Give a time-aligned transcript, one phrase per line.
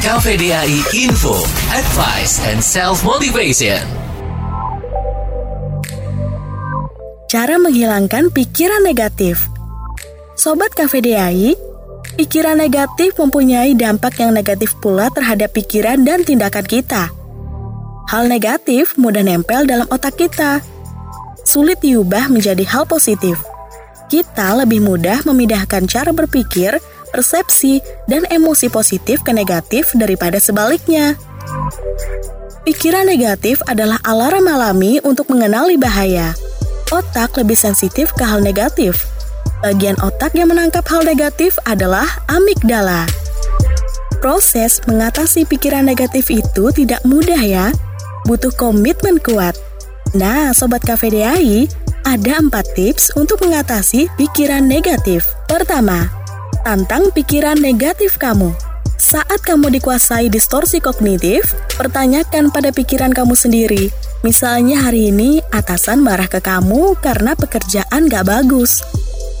[0.00, 1.36] KVDAI Info,
[1.76, 3.84] Advice, and Self-Motivation.
[7.28, 9.44] Cara menghilangkan pikiran negatif
[10.40, 11.52] Sobat KVDAI,
[12.16, 17.12] pikiran negatif mempunyai dampak yang negatif pula terhadap pikiran dan tindakan kita.
[18.08, 20.64] Hal negatif mudah nempel dalam otak kita.
[21.44, 23.36] Sulit diubah menjadi hal positif.
[24.08, 26.80] Kita lebih mudah memindahkan cara berpikir
[27.10, 31.18] persepsi, dan emosi positif ke negatif daripada sebaliknya.
[32.66, 36.36] Pikiran negatif adalah alarm alami untuk mengenali bahaya.
[36.90, 39.06] Otak lebih sensitif ke hal negatif.
[39.60, 43.04] Bagian otak yang menangkap hal negatif adalah amigdala.
[44.20, 47.72] Proses mengatasi pikiran negatif itu tidak mudah ya,
[48.28, 49.56] butuh komitmen kuat.
[50.12, 51.64] Nah, Sobat KVDAI,
[52.04, 55.24] ada empat tips untuk mengatasi pikiran negatif.
[55.48, 56.19] Pertama,
[56.60, 58.52] Tantang pikiran negatif kamu.
[59.00, 63.88] Saat kamu dikuasai distorsi kognitif, pertanyakan pada pikiran kamu sendiri.
[64.20, 68.84] Misalnya hari ini atasan marah ke kamu karena pekerjaan gak bagus.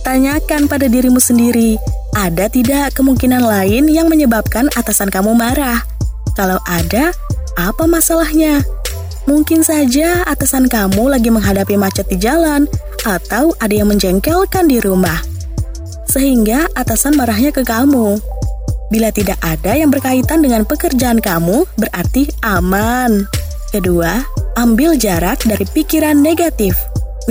[0.00, 1.76] Tanyakan pada dirimu sendiri,
[2.16, 5.84] ada tidak kemungkinan lain yang menyebabkan atasan kamu marah?
[6.32, 7.12] Kalau ada,
[7.60, 8.64] apa masalahnya?
[9.28, 12.64] Mungkin saja atasan kamu lagi menghadapi macet di jalan,
[13.04, 15.29] atau ada yang menjengkelkan di rumah
[16.10, 18.18] sehingga atasan marahnya ke kamu.
[18.90, 23.30] Bila tidak ada yang berkaitan dengan pekerjaan kamu, berarti aman.
[23.70, 24.18] Kedua,
[24.58, 26.74] ambil jarak dari pikiran negatif.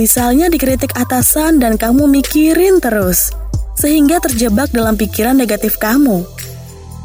[0.00, 3.28] Misalnya dikritik atasan dan kamu mikirin terus,
[3.76, 6.24] sehingga terjebak dalam pikiran negatif kamu.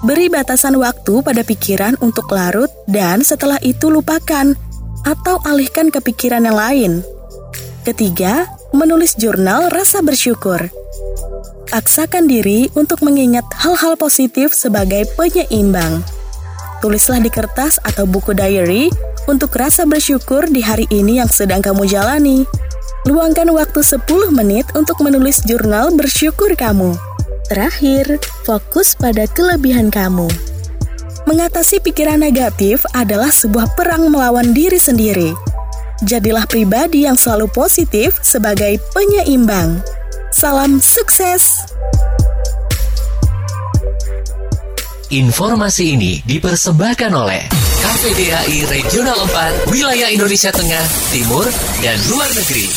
[0.00, 4.56] Beri batasan waktu pada pikiran untuk larut dan setelah itu lupakan
[5.04, 6.92] atau alihkan ke pikiran yang lain.
[7.84, 10.70] Ketiga, menulis jurnal rasa bersyukur.
[11.68, 16.00] Paksakan diri untuk mengingat hal-hal positif sebagai penyeimbang.
[16.80, 18.88] Tulislah di kertas atau buku diary
[19.28, 22.48] untuk rasa bersyukur di hari ini yang sedang kamu jalani.
[23.04, 24.00] Luangkan waktu 10
[24.32, 26.96] menit untuk menulis jurnal bersyukur kamu.
[27.52, 28.16] Terakhir,
[28.48, 30.24] fokus pada kelebihan kamu.
[31.28, 35.36] Mengatasi pikiran negatif adalah sebuah perang melawan diri sendiri.
[36.00, 39.97] Jadilah pribadi yang selalu positif sebagai penyeimbang.
[40.38, 41.66] Salam sukses!
[45.10, 47.42] Informasi ini dipersembahkan oleh
[47.82, 49.18] KPDAI Regional
[49.66, 51.42] 4 Wilayah Indonesia Tengah, Timur,
[51.82, 52.70] dan Luar Negeri.